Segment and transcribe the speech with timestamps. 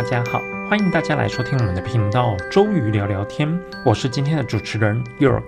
[0.00, 5.44] 大家好，欢迎大家来收听我们的频道“周瑜聊聊天”，我是今天的主持人 York。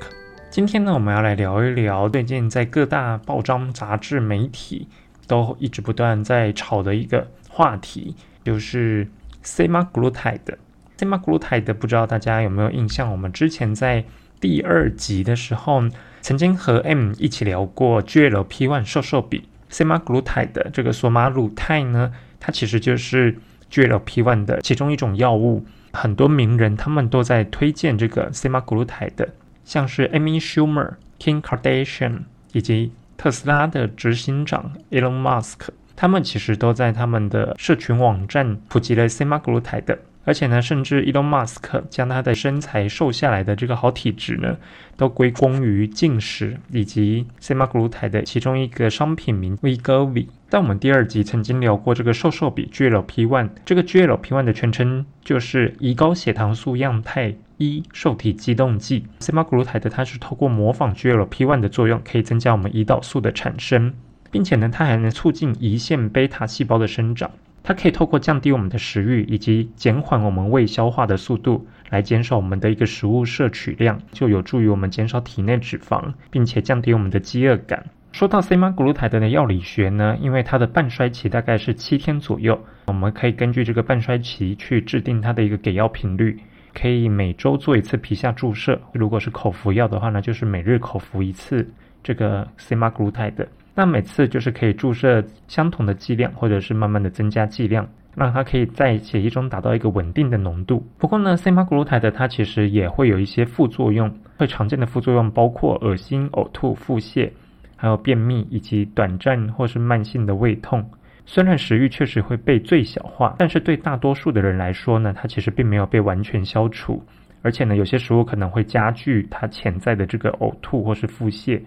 [0.51, 4.89] 今天呢，我们要来聊一聊最近在各大报章、杂志、媒体
[5.27, 8.15] 都一直不断在炒的一个话题，
[8.45, 9.09] 就是
[9.43, 10.59] semaglutide。
[10.99, 13.11] semaglutide 不知道大家有没有印象？
[13.11, 14.05] 我们之前在
[14.39, 15.83] 第二集的时候，
[16.21, 19.49] 曾经和 M 一起聊过 GLP-1 瘦瘦笔。
[19.71, 23.39] semaglutide 这个索马鲁肽呢，它其实就是
[23.73, 25.65] GLP-1 的其中一种药物。
[25.95, 29.29] 很多名人他们都在推荐这个 semaglutide，的
[29.65, 32.21] 像是 Amy Schumer、Kim Kardashian
[32.53, 39.99] 以及特斯拉的执行长 Elon Musk，他们其实都在他们的社群网站普及了 semaglutide 的。
[40.25, 44.57] 而且呢，甚至 Elon Musk 将他的身材瘦下来的这个好体质呢，
[44.97, 50.29] 都归功于进食以及 semaglutide 的其中一个商品名 Wegovy。
[50.49, 59.07] 在我们第二集曾经聊过这个瘦瘦比 GLP-1，这个 GLP-1 的全称就是胰高血糖素样态一受体激动剂。
[59.19, 63.93] semaglutide 它是透过模仿 GLP-1 的作用，可以增加我们胰岛素的产生，
[64.31, 67.31] 并且呢，它还能促进胰腺贝塔细胞的生长。
[67.63, 77.85] 它可以透过降低我们的食欲以及减缓我们胃消化的速度，来减少我们的一个食物摄取量，就有助于我们减少体内脂肪，并且降低我们的饥饿感。
[78.11, 86.39] 说到 semaglutide 的药理学呢，因为它的半衰期大概是七天左右，我们可以根据这个半衰期去制定它的一个给药频率，
[86.75, 88.79] 可以每周做一次皮下注射。
[88.93, 91.67] 如果是口服药的话呢，就是每日口服一次
[92.03, 93.47] 这个 semaglutide。
[93.75, 100.87] 那每次就是可以注射相同的剂量，或者是慢慢的增加剂量，让它可以在血液中达到一个稳定的浓度。
[100.99, 107.31] 不过呢，semaglutide 它其实也会有一些副作用，会常见的副作用包括恶心、呕吐、腹泻，
[107.75, 110.85] 还有便秘以及短暂或是慢性的胃痛。
[111.25, 117.03] 虽然食欲确实会被最小化，但是对大多数的人来说呢，它其实并没有被完全消除，
[117.41, 121.59] 而且呢，有些食物可能会加剧它潜在的这个呕吐或是腹泻。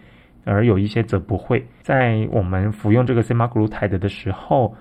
[0.46, 1.66] 而有一些则不会。
[1.82, 4.74] 在我们服用这个 semaglutide 的时候，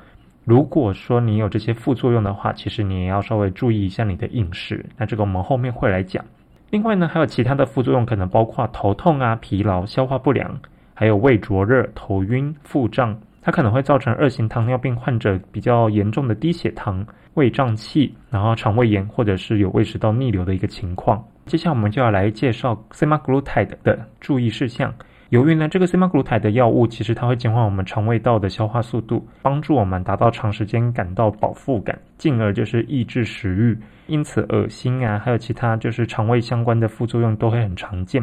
[0.45, 4.85] 如果说你有这些副作用的话，其实你也要稍微注意一下你的饮食。
[4.97, 6.25] 那这个我们后面会来讲。
[6.71, 10.61] 另外呢，还有其他的副作用，可能包括头痛啊、疲劳、消化不良，
[10.93, 13.19] 还有胃灼热、头晕、腹胀。
[13.41, 21.23] 它可能会造成二型糖尿病患者比较严重的低血糖、胃胀气，然后肠胃炎或者是有胃食道逆流的一个情况。
[21.45, 24.93] 接下来我们就要来介绍 semaglutide 的注意事项。
[25.31, 33.77] 由于呢，这个 semaglutide 的药物其实它会减缓我们肠胃道的消化速度，帮助我们达到长时间感到饱腹感，进而就是抑制食欲。
[34.07, 38.23] 因此，恶心啊，还有其他就是肠胃相关的副作用都会很常见。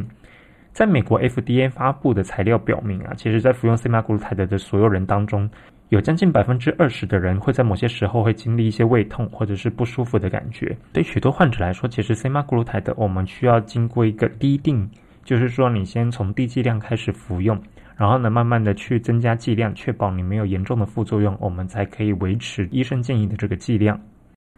[0.72, 5.50] 在美国 FDA 发布的材料表明啊，其实在服用 semaglutide 的所有人当中，
[5.90, 10.74] 有将近百分之二十的人会在某些时候会经历一些胃痛或者是不舒服的感觉。
[10.94, 14.90] 对许多患者来说，其实 semaglutide 我们需要经过一个滴定。
[15.24, 17.62] 就是说，你先从低剂量开始服用，
[17.96, 24.00] 然后呢，慢慢的去增加剂量，确保你没有严重的副作用，我们才可以维持医生建议的这个剂量。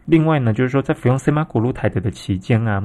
[0.05, 2.81] 另外呢，就是说，在服用 semaglutide 的期间啊，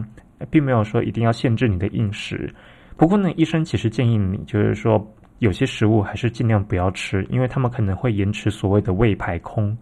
[0.51, 2.53] 并没有说一定要限制你的饮食。
[2.97, 5.05] 不过呢，医生其实建议你，就是说，
[5.39, 9.77] 有些食物还是尽量不要吃，因为他们可能会延迟所谓的胃排空。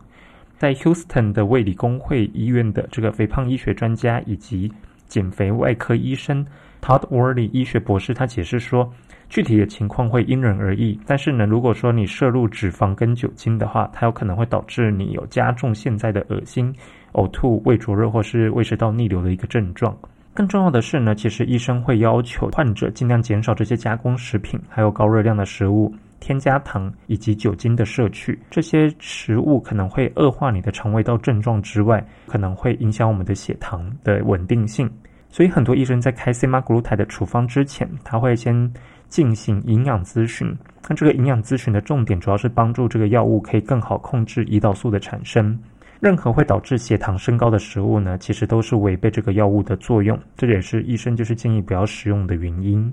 [0.58, 4.72] 在 Houston 的胃理工会医院的这个肥胖医学专家以及
[5.06, 6.44] 减肥外科医生。
[6.82, 8.88] Todd Worley 医学博士他解释说，
[9.28, 16.72] 具体的情况会因人而异，但是呢，如果说你摄入脂肪跟酒精的话，它有可能会导致你有加重现在的恶心、
[17.14, 19.96] 呕吐、胃灼热或是胃食道逆流的一个症状。
[20.32, 28.38] 更重要的是呢，其实医生会要求患者尽量减少这些加工食品，还有高热量的食物、添加糖以及酒精的摄取。
[28.50, 34.90] 这些食物可能会恶化你的肠胃道症状之外，可能会影响我们的血糖的稳定性。
[35.28, 38.72] 所以很多医生在开 semaglutide 的处方之前，他会先
[39.08, 40.56] 进行营养咨询。
[40.88, 45.58] 那这个营养咨询的重点主要是帮助这个药物可以更好控制胰岛素的产生。
[45.98, 50.18] 任何会导致血糖升高的食物呢，其实都是违背这个药物的作用。
[50.36, 52.92] 这也是医生就是建议不要食用的原因。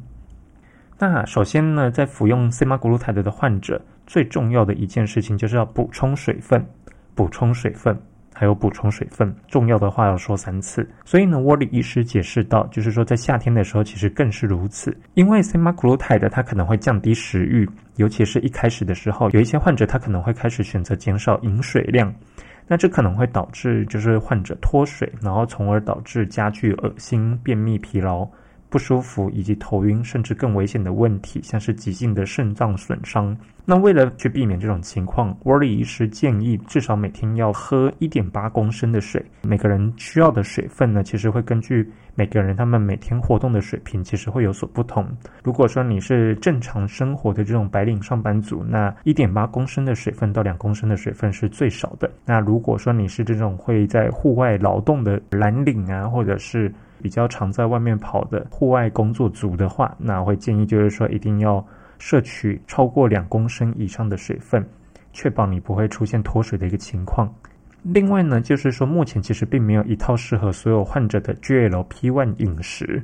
[0.99, 6.65] 那首先呢，在服用 semaglutide 的患者，最重要的一件事情就是要补充水分，
[7.15, 7.97] 补充水分。
[8.35, 10.89] 还有补充水分，重要的话要说三次。
[11.05, 14.97] 所以呢，沃利医师解释到，就是说在夏天的时候，其实更是如此。
[15.13, 22.11] 因为 semaglutide 它可能会降低食欲，尤其是一开始的时候，有一些患者他可能会开始选择减少饮水量，
[22.67, 28.27] 那这可能会导致就是患者脱水，然后从而导致加剧恶心、便秘、疲劳、
[28.73, 33.37] 不舒服以及头晕，甚至更危险的问题，像是急性的肾脏损伤。
[33.65, 39.23] 那为了去避免这种情况，沃利医师建议至少每天要喝一点八公升的水。
[39.43, 45.07] 每个人需要的水分呢，其实会根据每个人他们每天活动的水平，其实会有所不同。
[45.44, 52.10] 如果说你是正常生活的这种白领上班族，那一点八公升的水分到两公升的水分是最少的。
[52.25, 56.71] 那如果说你是这种会在户外劳动的蓝领啊，或者是
[57.01, 61.65] 比较常在外面跑的户外工作族的话，那会建议就是说一定要
[61.98, 64.63] 摄取超过两公升以上的水分，
[65.13, 67.33] 确保你不会出现脱水的一个情况。
[67.83, 73.03] 另外呢，就是说目前其实并没有一套适合所有患者的 GLP-1 饮食，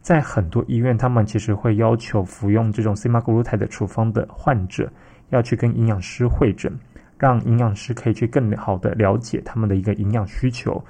[0.00, 4.88] 在很多医院，他们其实会要求服用这种 semaglutide 的处方的患者
[5.30, 6.72] 要去跟营养师会诊，
[7.18, 10.82] 让营养师可以去更好的了解他们的一个营养需求。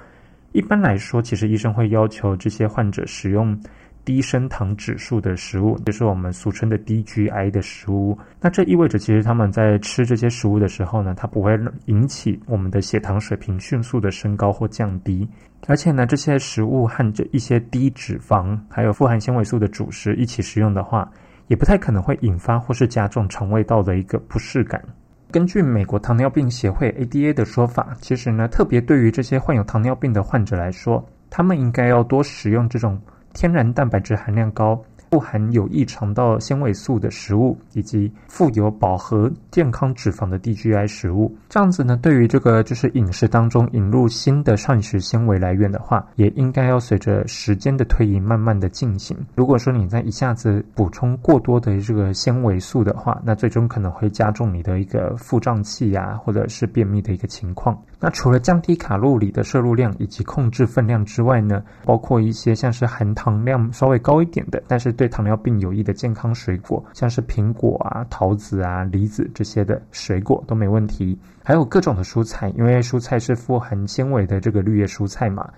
[0.53, 3.59] 一般来说，其实医生会要求这些患者使用
[4.05, 8.19] 低升糖指数的食物，就是我们俗称的低 GI 的食物。
[8.41, 15.29] 那这意味着，其实他们在吃这些食物的时候呢，它不会引起我们的血糖水平迅速的升高或降低。
[15.69, 21.09] 而且呢，这些食物和这一些低脂肪还有富含纤维素的主食一起食用的话，
[21.47, 24.83] 也不太可能会引发或是加重肠胃道的一个不适感。
[25.31, 33.01] 根据美国糖尿病协会 （ADA） 的说法，其实呢，特别对于这些患有糖尿病的患者来说，他们应该要多食用这种
[33.33, 34.85] 天然蛋白质含量高。
[35.13, 49.15] 富含有益肠道纤维素的食物，以及富有饱和健康脂肪的低 GI 食物，这样子呢，对于这个就是饮食当中引入新的膳食纤维来源的话，也应该要随着时间的推移慢慢的进行。
[49.35, 57.79] 如果说你在一下子补充过多的这个纤维素的话，那最终可能会加重你的一个腹胀气呀，或者是便秘的一个情况。
[58.01, 71.19] 那除了降低卡路里的摄入量以及控制分量之外呢，包括一些像是含糖量稍微高一点的，但是对糖尿病有益的健康水果，像是苹果啊、桃子啊、梨子这些的水果都没问题。
[71.43, 75.51] 还有各种的蔬菜，因为蔬菜是富含纤维的这个绿叶蔬菜嘛。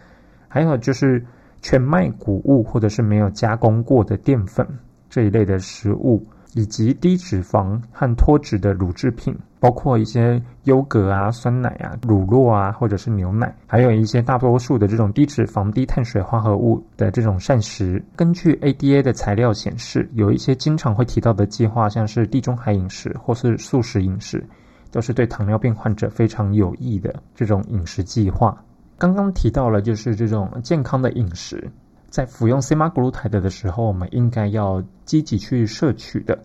[0.48, 1.22] 还有就是
[1.60, 4.66] 全麦谷物或者是没有加工过的淀粉
[5.10, 6.26] 这一类的食物。
[6.54, 18.02] 以及低脂肪和脱脂的乳制品，包括一些优格啊、酸奶啊、乳酪啊，或者是牛奶，还有一些大多数的这种低脂肪、低碳水化合物的这种膳食。
[18.14, 24.44] 根据 ADA 的材料显示，有一些经常会提到的计划，像是地中海饮食或是素食饮食，
[24.92, 28.56] 都是对糖尿病患者非常有益的这种饮食计划。
[28.96, 31.68] 刚刚提到了，就是这种健康的饮食。
[32.14, 36.38] 在服用塞马古露台的的时候，我们应该要积极去摄取的。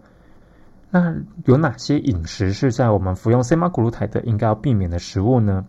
[0.89, 5.67] 那有哪些饮食是在我们服用塞马古露台的应该要避免的食物呢？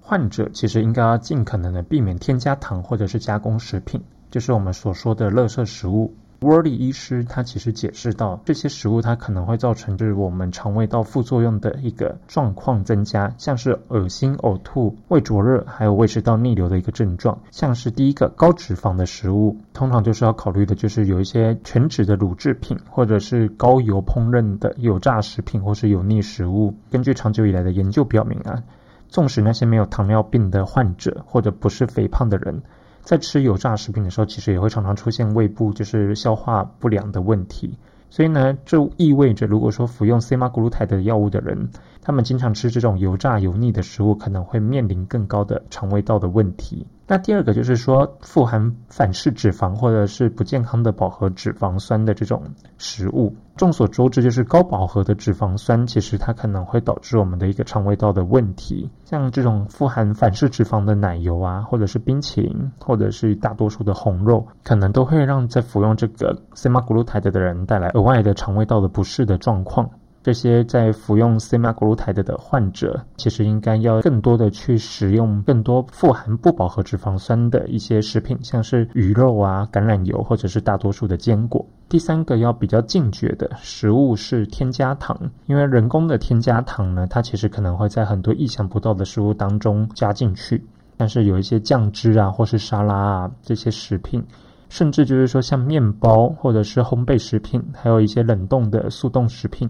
[0.00, 6.14] 患者其实应该要尽可能的避免添加糖或者是加工食品，就是我们所说的垃圾食物。
[6.40, 17.40] 沃利医师他其实解释到，这些食物它可能会造成就是我们肠胃道副作用的一个状况增加，像是恶心、呕吐、胃灼热，还有胃食道逆流的一个症状。
[17.50, 26.72] 像是第一个高脂肪的食物，通常就是要考虑的就是有一些全脂的乳制品，或者是高油烹饪的油炸食品或是油腻食物。
[26.92, 28.62] 根据长久以来的研究表明啊，
[29.08, 32.62] 纵使那些没有糖尿病的患者或者不是肥胖的人。
[33.08, 37.78] 在吃油炸食品的时候，其实也会常常出现胃部就是消化不良的问题。
[38.10, 41.70] 所以呢，这意味着如果说服用 semaglutide 的药物的人，
[42.02, 46.86] 他们经常吃这种油炸油腻的食物，可能会面临更高的肠胃道的问题。
[47.10, 52.42] 那第二个就是说，富含反式脂肪或者是不健康的饱和脂肪酸的这种
[52.76, 53.34] 食物。
[53.56, 58.90] 众所周知，就是高饱和的脂肪酸，其实它可能会导致我们的一个肠胃道的问题。
[59.04, 69.88] 像这种富含反式脂肪的奶油啊，或者是冰淇淋，或者是大多数的红肉，可能都会让在服用这个 semaglutide 的人带来额外的肠胃道的不适的状况。
[70.22, 81.64] 这些在服用 semaglutide 的患者，其实应该要更多的去食用更多富含不饱和脂肪酸的一些食品，像是鱼肉啊、橄榄油或者是大多数的坚果。
[81.88, 90.62] 第三个要比较禁绝的食物是添加糖，因为人工的添加糖呢，它其实可能会在很多意想不到的食物当中加进去，
[90.98, 94.22] 但是有一些酱汁啊或是沙拉啊这些食品，
[94.68, 99.66] 甚至就是说像面包或者是烘焙食品，还有一些冷冻的速冻食品。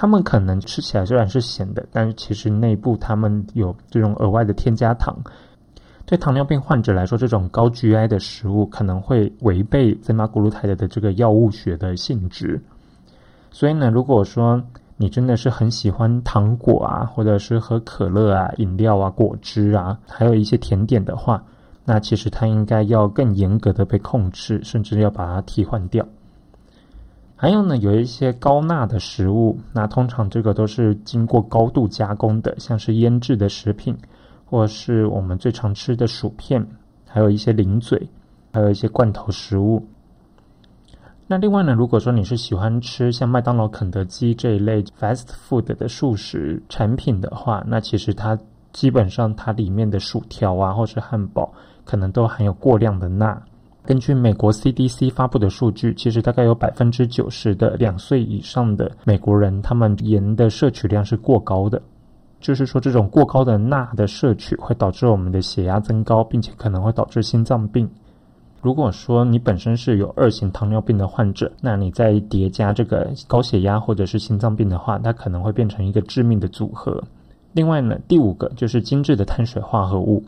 [0.00, 5.14] 他们可能吃起来虽然是咸的，但是其实内部他们有这种额外的添加糖。
[6.06, 12.58] 对糖尿病患者来说，这种高 GI 的食物可能会违背 semaglutide 的这个药物学的性质。
[13.50, 14.58] 所以呢，如果说
[14.96, 21.44] 你真的是很喜欢糖果啊，或者是喝可乐啊、饮料啊、果汁啊，还有一些甜点的话，
[21.84, 26.02] 那其实它应该要更严格的被控制，甚至要把它替换掉。
[27.42, 33.96] 还有呢，有一些高钠的食物，那通常这个都是经过高度加工的，像是腌制的食品，
[34.44, 36.62] 或是我们最常吃的薯片，
[37.08, 38.06] 还有一些零嘴，
[38.52, 39.82] 还有一些罐头食物。
[41.26, 48.38] 那另外呢，如果说你是喜欢吃像麦当劳、肯德基这一类 fast food 的素食产品的话，那其实它
[48.70, 51.50] 基本上它里面的薯条啊，或是汉堡，
[51.86, 53.42] 可能都含有过量的钠。
[53.86, 61.80] 根据美国 CDC 发布的数据，其实大概有百分之九十的两岁以上的美国人，他们盐的摄取量是过高的。
[62.40, 67.88] 就是说，这种过高的钠的摄取会导致我们的血压增高，并且可能会导致心脏病。
[68.62, 77.02] 如果说你本身是有二型糖尿病的患者，那你再叠加这个高血压或者是心脏病的话，它可能会变成一个致命的组合。
[77.52, 80.22] 另外呢，第五个就是精致的碳水化合物。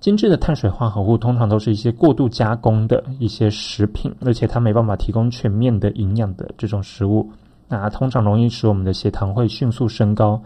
[0.00, 7.30] 精致的碳水化合物通常都是一些过度加工的一些食品，而且它没办法提供全面的营养的这种食物，
[7.68, 10.42] 那通常容易使我们的血糖会迅速升高。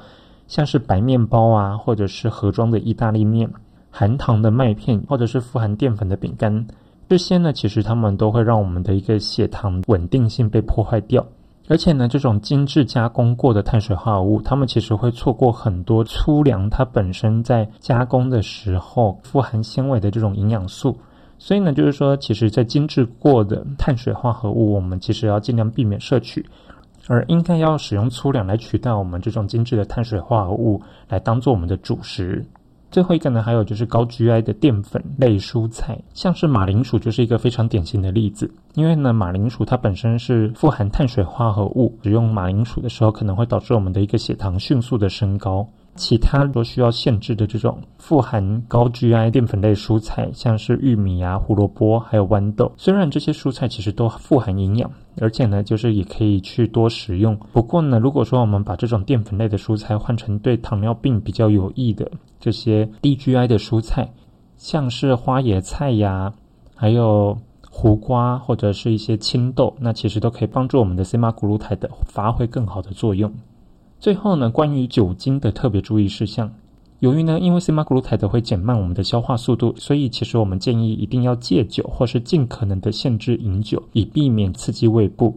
[0.46, 3.48] 像是白面包啊，或者是盒装的意大利面、
[3.90, 6.66] 含糖的麦片，或者是富含淀粉的饼干，
[7.08, 11.24] 这些呢，其实它们都会让我们的一个血糖稳定性被破坏掉。
[11.66, 20.96] 而且呢，这种精致加工过的碳水化合物，它们其实会错过很多粗粮它本身在加工的时候富含纤维的这种营养素。
[21.38, 26.44] 所以呢，就是说，其实，在精致过的碳水化合物，我们其实要尽量避免摄取，
[27.08, 32.44] 而应该要使用粗粮来取代我们这种精致的碳水化合物，来当做我们的主食。
[32.90, 38.48] 最后一个呢，还有就是高 GI 的淀粉类蔬菜，像是马铃薯就是一个非常典型的例子。
[38.74, 45.66] 因为呢，马铃薯它本身是富含碳水化合物，使用马铃薯的时候可能会导致我们的一个血糖迅速的升高。
[45.96, 54.90] 其他都需要限制的这种富含高 GI 淀粉类蔬菜，像是玉米啊、胡萝卜还有豌豆，虽然这些蔬菜其实都富含营养，
[55.20, 57.38] 而且呢，就是也可以去多食用。
[57.52, 64.10] 不过呢，如果说我们把这种淀粉类的蔬菜换成对糖尿病比较有益的这些低 GI 的蔬菜，
[64.56, 66.32] 像是花椰菜呀，
[66.74, 67.38] 还有
[67.76, 73.30] 胡瓜或者是一些青豆，那其实都可以帮助我们的 c 马谷露肽的发挥更好的作用。
[73.98, 76.48] 最后呢，关于酒精的特别注意事项，
[77.00, 85.36] 由于呢，因为 c 马谷露肽的会减慢我们的消化速度，所以其实我们建议一定要戒酒，或是尽可能的限制饮酒，以避免刺激胃部。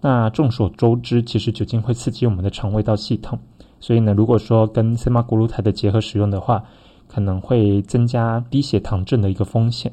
[0.00, 3.36] 那众所周知，其实酒精会刺激我们的肠胃道系统，
[3.80, 6.62] 所以呢，如果说跟 c 马谷露肽的结合使用的话，
[7.08, 9.92] 可能会增加低血糖症的一个风险。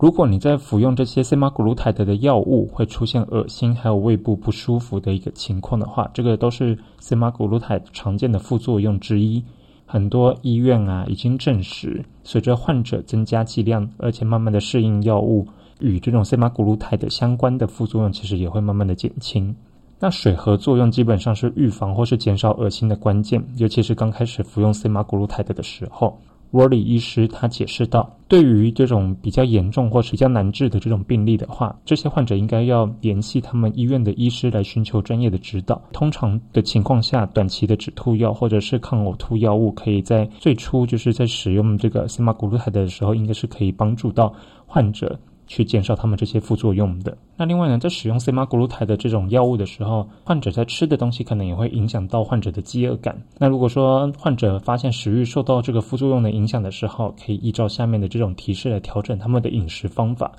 [0.00, 9.42] 如果你在服用这些 c 马谷露肽的药物会出现恶心还有胃部不舒服的一个情况的话，这个都是 c 马谷露肽常见的副作用之一。
[9.86, 15.44] 很多医院啊已经证实，随着患者增加剂量，而且慢慢的适应药物
[15.80, 19.52] 与这种 c 马谷露肽的相关的副作用，其实也会慢慢的减轻。
[19.98, 26.16] 那水合作用基本上是预防或是减少恶心的关键，尤其是刚开始服用 c 马谷露肽的时候。
[26.52, 35.82] 沃里医师他解释道：“对于这种比较严重或是比较难治的这种病例的话，这些患者应该要联系他们医院的医师来寻求专业的指导。
[35.92, 44.32] 通常的情况下，短期的止吐药或者是抗呕吐药物，可以在最初就是在使用这个西马古鲁肽的时候，应该是可以帮助到
[44.66, 47.18] 患者。”去减少他们这些副作用的。
[47.36, 53.20] 那另外呢，在使用 c 马谷露肽的这种药物的时候，患者在吃的东西可能也会影响到患者的饥饿感。
[53.38, 60.30] 那如果说患者发现食欲受到这个副作用的影响的时候，可以依照下面的这种提示来调整他们的饮食方法。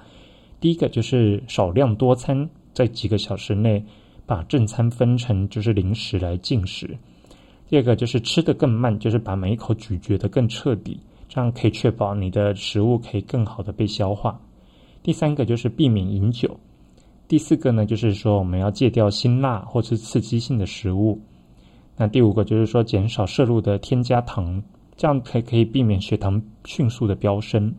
[0.62, 3.84] 第一个就是少量多餐，在几个小时内
[4.26, 6.98] 把正餐分成就是零食来进食。
[7.68, 14.40] 第二个就是吃的更慢，就是把每一口咀嚼的更彻底，这样可以确保你的食物可以更好的被消化。
[15.10, 16.60] 第三个就是避免饮酒，
[17.28, 21.20] 第四个呢就是说我们要戒掉辛辣或是刺激性的食物。
[21.98, 24.62] 那第五个就是说减少摄入的添加糖，
[24.96, 27.74] 这样可可以避免血糖迅速的飙升。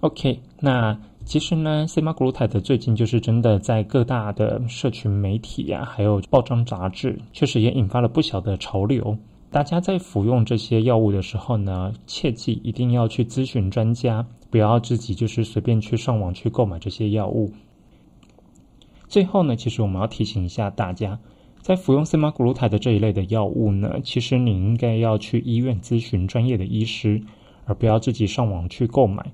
[0.00, 9.16] OK，那其实呢，C 马古鲁肽的最近就是真的在各大的社群媒体呀，还有报章杂志，确实也引发了不小的潮流。
[9.54, 14.26] 大家在服用这些药物的时候呢，切记一定要去咨询专家。
[14.50, 17.52] 不要自己就是随便去上网去购买这些药物。
[19.06, 21.20] 最后呢，其实我们要提醒一下大家，
[21.60, 27.22] 在服用 c 马古鲁肽的这一类的药物呢，其实你应该要去医院咨询专业的医师，
[27.64, 29.24] 而不要自己上网去购买。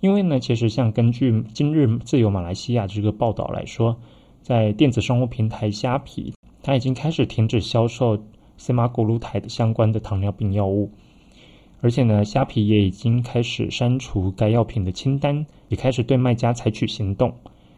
[0.00, 3.94] 因为呢，其实像根据今日自由马来西亚这个报道来说，
[4.40, 8.18] 在电子商务平台虾皮，它已经开始停止销售
[8.56, 10.90] c 马古鲁肽的相关的糖尿病药物。
[11.82, 17.34] 而且呢，虾皮也已经开始删除该药品的清单，也开始对卖家采取行动。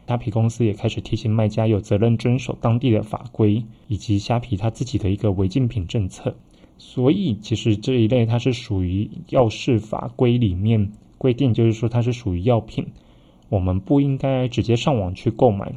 [0.07, 6.33] 虾皮公司也开始提醒卖家有责任遵守当地的法规，以及虾皮它自己的一个违禁品政策。
[6.79, 12.87] 所以，其实这一类它是属于药事法规里面规定，就是说它是属于药品，
[13.49, 15.73] 我们不应该直接上网去购买，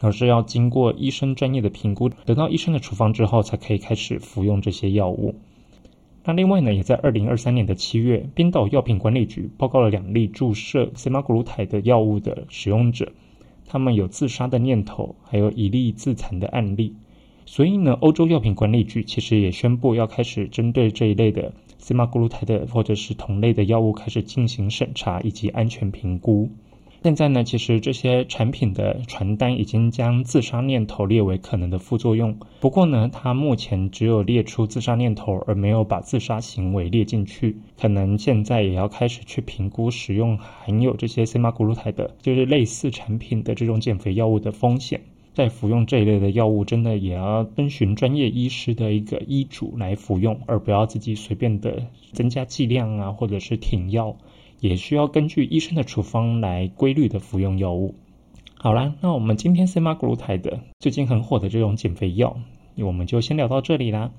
[0.00, 5.34] 而是要经过医生专业的评估，得到医生的处方之后，才可以开始服用这些药物。
[6.24, 13.12] 那另外呢，也在二零二三年的七月，冰岛药品管理局报告了两例注射 semaglutide 的药物的使用者，
[13.66, 16.94] 他们有自杀的念头，还有一例自残的案例。
[17.44, 26.48] 所以呢，欧洲药品管理局其实也宣布要开始针对这一类的 semaglutide 或者是同类的药物开始进行审查以及安全评估。
[27.02, 32.38] 现在呢，其实这些产品的传单已经将自杀念头列为可能的副作用。
[32.60, 37.56] 不过呢，它目前只有列出自杀念头，而没有把自杀行为列进去。
[37.76, 45.00] 可能现在也要开始去评估使用含有这些 semaglutide 的，就是类似产品的这种减肥药物的风险。
[45.34, 54.14] 在服用这一类的药物，真的也要遵循专业医师的一个医嘱来服用，而不要自己随便的增加剂量啊，或者是停药。
[54.62, 57.96] 也需要根据医生的处方来规律的服用药物。
[58.54, 62.36] 好啦，那我们今天 semaglutide 最近很火的这种减肥药，
[62.76, 64.12] 我们就先聊到这里啦。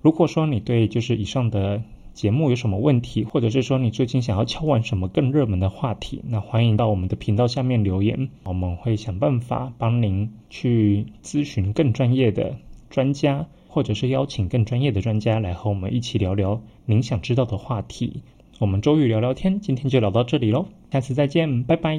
[0.00, 1.82] 如果说你对就是以上的
[2.14, 12.56] 节目有什么问题，或者是说你最近想要敲完什么更热门的话题，那欢迎到我们的频道下面留言，我们会想办法帮您去咨询更专业的
[12.88, 18.22] 专家，或者是邀请更专业的专家来和我们一起聊聊您想知道的话题。
[18.58, 21.98] 我们周瑜聊聊天，今天就聊到这里喽，下次再见，拜拜。